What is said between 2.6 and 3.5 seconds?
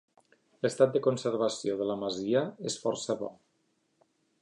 és força bo.